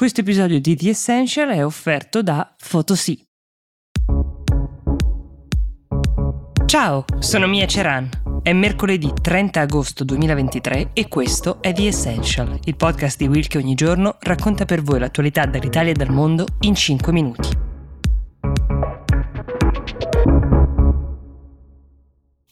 [0.00, 3.22] Questo episodio di The Essential è offerto da Photosy.
[6.64, 8.08] Ciao, sono Mia Ceran.
[8.42, 13.58] È mercoledì 30 agosto 2023 e questo è The Essential, il podcast di Will che
[13.58, 17.59] ogni giorno racconta per voi l'attualità dall'Italia e dal mondo in 5 minuti.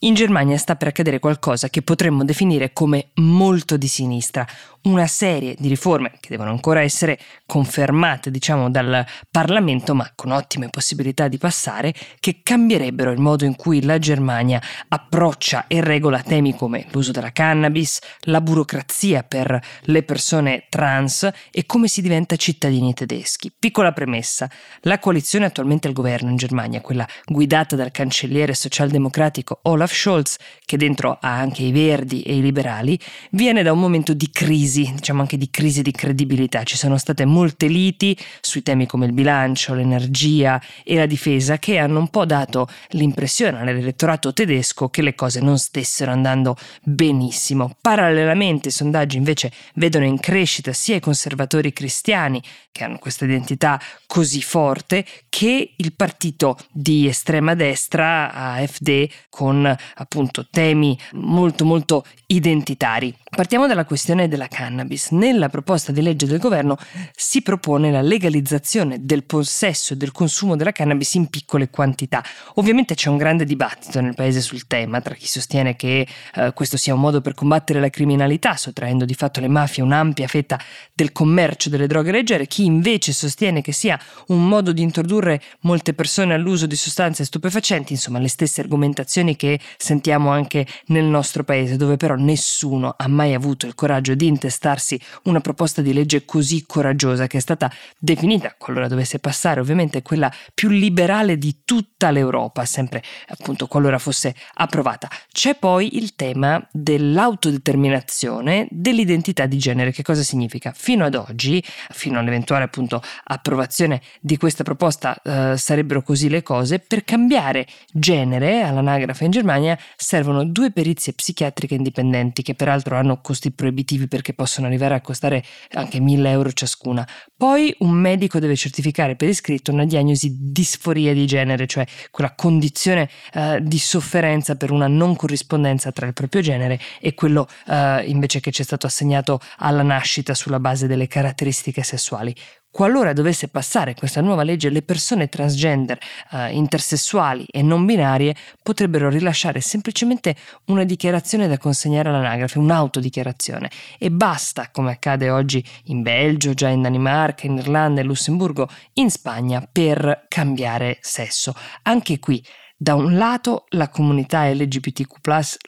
[0.03, 4.47] In Germania sta per accadere qualcosa che potremmo definire come molto di sinistra,
[4.83, 10.69] una serie di riforme che devono ancora essere confermate, diciamo, dal Parlamento, ma con ottime
[10.71, 16.55] possibilità di passare, che cambierebbero il modo in cui la Germania approccia e regola temi
[16.55, 22.95] come l'uso della cannabis, la burocrazia per le persone trans e come si diventa cittadini
[22.95, 23.53] tedeschi.
[23.59, 24.49] Piccola premessa,
[24.83, 30.37] la coalizione attualmente al governo in Germania, quella guidata dal cancelliere socialdemocratico Olaf Olaf Scholz,
[30.65, 32.99] che dentro ha anche i verdi e i liberali,
[33.31, 36.63] viene da un momento di crisi, diciamo anche di crisi di credibilità.
[36.63, 41.79] Ci sono state molte liti sui temi come il bilancio, l'energia e la difesa che
[41.79, 47.75] hanno un po' dato l'impressione all'elettorato tedesco che le cose non stessero andando benissimo.
[47.81, 53.81] Parallelamente i sondaggi invece vedono in crescita sia i conservatori cristiani, che hanno questa identità
[54.07, 63.15] così forte, che il partito di estrema destra, AfD, con appunto temi molto molto identitari.
[63.31, 65.11] Partiamo dalla questione della cannabis.
[65.11, 66.77] Nella proposta di legge del governo
[67.15, 72.25] si propone la legalizzazione del possesso e del consumo della cannabis in piccole quantità.
[72.55, 76.77] Ovviamente c'è un grande dibattito nel paese sul tema tra chi sostiene che eh, questo
[76.77, 80.59] sia un modo per combattere la criminalità, sottraendo di fatto alle mafie un'ampia fetta
[80.95, 83.99] del commercio delle droghe leggere, chi invece sostiene che sia
[84.29, 89.61] un modo di introdurre molte persone all'uso di sostanze stupefacenti, insomma le stesse argomentazioni che
[89.77, 95.01] sentiamo anche nel nostro paese, dove però nessuno ha mai avuto il coraggio di intestarsi
[95.25, 100.33] una proposta di legge così coraggiosa che è stata definita, qualora dovesse passare, ovviamente quella
[100.55, 105.09] più liberale di tutta l'Europa, sempre appunto qualora fosse approvata.
[105.33, 109.93] C'è poi il tema dell'autodeterminazione dell'identità di genere.
[109.93, 110.73] Che cosa significa?
[110.75, 116.79] Fino ad oggi, fino all'eventuale appunto approvazione di questa proposta, eh, sarebbero così le cose,
[116.79, 123.21] per cambiare genere all'anagrafe in Germania Germania servono due perizie psichiatriche indipendenti che peraltro hanno
[123.21, 127.07] costi proibitivi perché possono arrivare a costare anche 1000 euro ciascuna.
[127.37, 132.35] Poi un medico deve certificare per iscritto una diagnosi di disforia di genere, cioè quella
[132.35, 138.05] condizione eh, di sofferenza per una non corrispondenza tra il proprio genere e quello eh,
[138.07, 142.35] invece che ci è stato assegnato alla nascita sulla base delle caratteristiche sessuali.
[142.71, 145.99] Qualora dovesse passare questa nuova legge, le persone transgender,
[146.33, 150.37] eh, intersessuali e non binarie potrebbero rilasciare semplicemente
[150.67, 153.71] una dichiarazione da consegnare all'anagrafe, un'autodichiarazione.
[153.99, 159.11] E basta, come accade oggi in Belgio, già in Danimarca, in Irlanda e Lussemburgo, in
[159.11, 161.55] Spagna, per cambiare sesso.
[161.83, 162.45] Anche qui
[162.81, 165.17] da un lato la comunità LGBTQ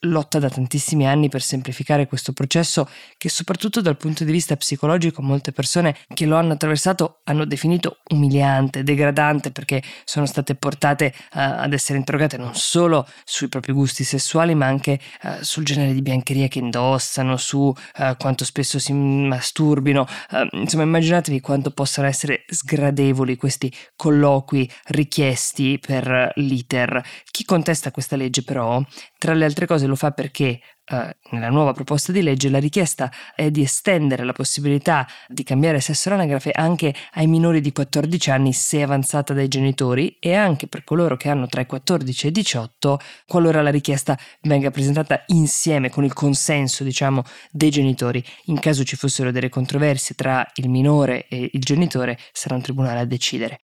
[0.02, 2.88] lotta da tantissimi anni per semplificare questo processo
[3.18, 7.98] che soprattutto dal punto di vista psicologico molte persone che lo hanno attraversato hanno definito
[8.10, 14.04] umiliante, degradante perché sono state portate uh, ad essere interrogate non solo sui propri gusti
[14.04, 18.92] sessuali ma anche uh, sul genere di biancheria che indossano, su uh, quanto spesso si
[18.92, 20.06] masturbino,
[20.52, 26.99] insomma immaginatevi quanto possano essere sgradevoli questi colloqui richiesti per l'iter
[27.30, 28.82] chi contesta questa legge però,
[29.18, 33.10] tra le altre cose, lo fa perché eh, nella nuova proposta di legge la richiesta
[33.36, 38.52] è di estendere la possibilità di cambiare sesso all'anagrafe anche ai minori di 14 anni
[38.52, 42.32] se avanzata dai genitori e anche per coloro che hanno tra i 14 e i
[42.32, 47.22] 18 qualora la richiesta venga presentata insieme con il consenso diciamo
[47.52, 48.22] dei genitori.
[48.46, 52.98] In caso ci fossero delle controversie tra il minore e il genitore sarà un tribunale
[52.98, 53.60] a decidere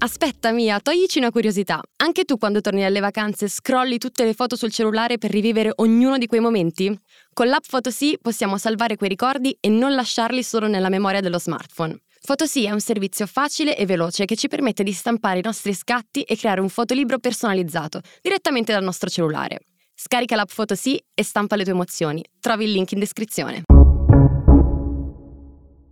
[0.00, 1.82] Aspetta Mia, toglici una curiosità.
[1.96, 6.18] Anche tu quando torni dalle vacanze scrolli tutte le foto sul cellulare per rivivere ognuno
[6.18, 6.96] di quei momenti?
[7.32, 11.98] Con l'app Photosy possiamo salvare quei ricordi e non lasciarli solo nella memoria dello smartphone.
[12.24, 16.22] Photosy è un servizio facile e veloce che ci permette di stampare i nostri scatti
[16.22, 19.62] e creare un fotolibro personalizzato direttamente dal nostro cellulare.
[19.96, 22.24] Scarica l'app Photosy e stampa le tue emozioni.
[22.38, 23.64] Trovi il link in descrizione.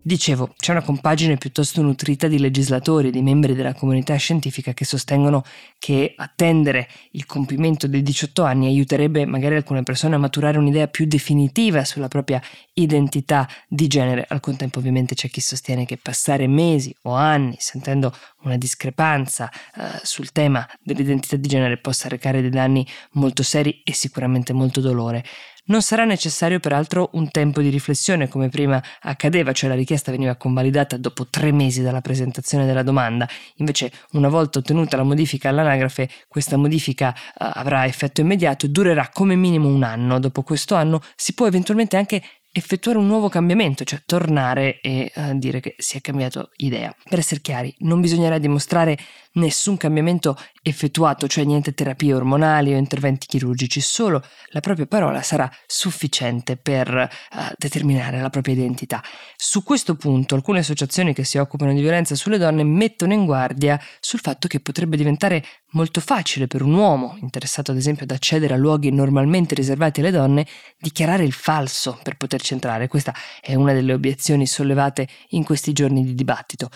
[0.06, 4.85] Dicevo, c'è una compagine piuttosto nutrita di legislatori e di membri della comunità scientifica che
[4.85, 5.43] sostengono
[5.81, 11.06] che attendere il compimento dei 18 anni aiuterebbe magari alcune persone a maturare un'idea più
[11.06, 12.41] definitiva sulla propria
[12.75, 14.25] identità di genere.
[14.29, 19.99] Al contempo ovviamente c'è chi sostiene che passare mesi o anni sentendo una discrepanza eh,
[20.05, 25.25] sul tema dell'identità di genere possa recare dei danni molto seri e sicuramente molto dolore.
[25.69, 30.37] Non sarà necessario peraltro un tempo di riflessione come prima accadeva, cioè la richiesta veniva
[30.37, 36.09] convalidata dopo tre mesi dalla presentazione della domanda, invece una volta ottenuta la modifica all'anagrafe
[36.29, 41.01] questa modifica uh, avrà effetto immediato e durerà come minimo un anno, dopo questo anno
[41.17, 42.23] si può eventualmente anche
[42.53, 46.95] effettuare un nuovo cambiamento, cioè tornare e uh, dire che si è cambiato idea.
[47.09, 48.97] Per essere chiari, non bisognerà dimostrare
[49.33, 55.49] nessun cambiamento effettuato, cioè niente terapie ormonali o interventi chirurgici, solo la propria parola sarà
[55.65, 59.01] sufficiente per uh, determinare la propria identità.
[59.37, 63.81] Su questo punto alcune associazioni che si occupano di violenza sulle donne mettono in guardia
[64.01, 68.55] sul fatto che potrebbe diventare molto facile per un uomo, interessato ad esempio ad accedere
[68.55, 70.47] a luoghi normalmente riservati alle donne,
[70.79, 72.89] dichiarare il falso per poterci entrare.
[72.89, 76.71] Questa è una delle obiezioni sollevate in questi giorni di dibattito.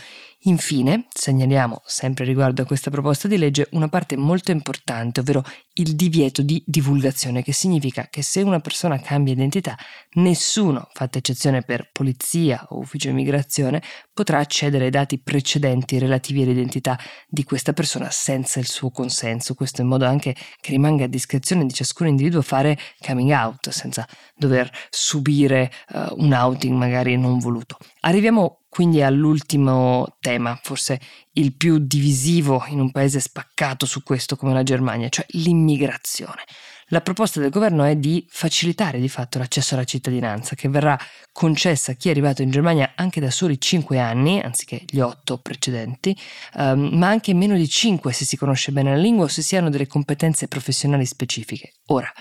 [0.44, 5.44] Infine, segnaliamo, sempre riguardo a questa proposta di legge, una parte molto importante, ovvero
[5.74, 9.76] il divieto di divulgazione, che significa che se una persona cambia identità,
[10.12, 13.82] nessuno, fatta eccezione per polizia o ufficio immigrazione,
[14.20, 19.80] potrà accedere ai dati precedenti relativi all'identità di questa persona senza il suo consenso, questo
[19.80, 24.06] in modo anche che rimanga a discrezione di ciascun individuo fare coming out, senza
[24.36, 27.78] dover subire uh, un outing magari non voluto.
[28.00, 31.00] Arriviamo quindi all'ultimo tema, forse
[31.34, 36.44] il più divisivo in un paese spaccato su questo come la Germania, cioè l'immigrazione.
[36.92, 40.98] La proposta del governo è di facilitare di fatto l'accesso alla cittadinanza, che verrà
[41.30, 45.38] concessa a chi è arrivato in Germania anche da soli 5 anni, anziché gli 8
[45.38, 46.18] precedenti,
[46.54, 49.54] um, ma anche meno di 5 se si conosce bene la lingua o se si
[49.54, 51.74] hanno delle competenze professionali specifiche.
[51.86, 52.12] Ora,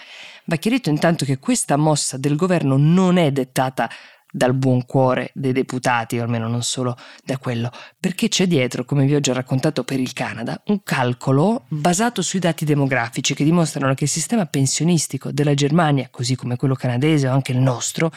[0.45, 3.89] va chiarito intanto che questa mossa del governo non è dettata
[4.31, 9.05] dal buon cuore dei deputati, o almeno non solo da quello, perché c'è dietro, come
[9.05, 13.93] vi ho già raccontato per il Canada, un calcolo basato sui dati demografici che dimostrano
[13.95, 18.11] che il sistema pensionistico della Germania, così come quello canadese o anche il nostro,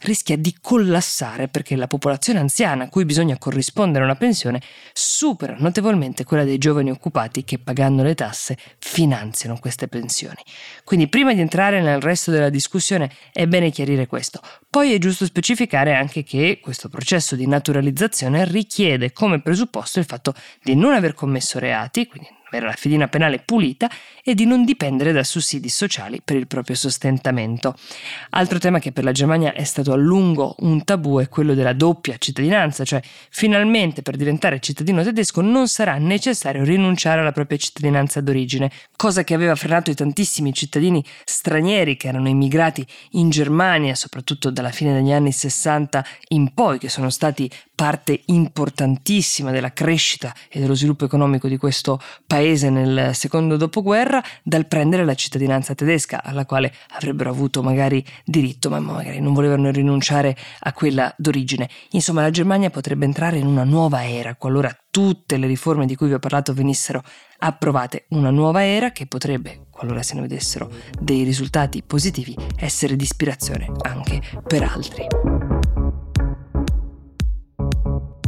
[0.00, 4.60] rischia di collassare perché la popolazione anziana a cui bisogna corrispondere una pensione
[4.92, 10.36] supera notevolmente quella dei giovani occupati che pagando le tasse finanziano queste pensioni.
[10.84, 14.40] Quindi prima di entrare nel resto della discussione è bene chiarire questo.
[14.68, 15.54] Poi è giusto specificare
[15.94, 21.58] anche che questo processo di naturalizzazione richiede come presupposto il fatto di non aver commesso
[21.58, 23.90] reati, quindi avere la fedina penale pulita
[24.22, 27.74] e di non dipendere da sussidi sociali per il proprio sostentamento.
[28.30, 31.72] Altro tema che per la Germania è stato a lungo un tabù è quello della
[31.72, 33.00] doppia cittadinanza, cioè
[33.30, 39.34] finalmente per diventare cittadino tedesco non sarà necessario rinunciare alla propria cittadinanza d'origine, cosa che
[39.34, 45.12] aveva frenato i tantissimi cittadini stranieri che erano immigrati in Germania, soprattutto dalla fine degli
[45.12, 51.46] anni 60 in poi, che sono stati parte importantissima della crescita e dello sviluppo economico
[51.46, 52.00] di questo
[52.36, 58.68] paese nel secondo dopoguerra, dal prendere la cittadinanza tedesca, alla quale avrebbero avuto magari diritto,
[58.68, 61.66] ma magari non volevano rinunciare a quella d'origine.
[61.92, 66.08] Insomma, la Germania potrebbe entrare in una nuova era qualora tutte le riforme di cui
[66.08, 67.02] vi ho parlato venissero
[67.38, 73.04] approvate, una nuova era che potrebbe, qualora se ne vedessero dei risultati positivi, essere di
[73.04, 75.55] ispirazione anche per altri.